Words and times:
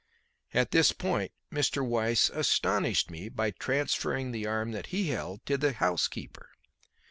At 0.51 0.71
this 0.71 0.93
point 0.93 1.31
Mr. 1.53 1.85
Weiss 1.85 2.29
astonished 2.31 3.11
me 3.11 3.29
by 3.29 3.51
transferring 3.51 4.31
the 4.31 4.47
arm 4.47 4.71
that 4.71 4.87
he 4.87 5.09
held 5.09 5.45
to 5.45 5.59
the 5.59 5.73
housekeeper. 5.73 6.49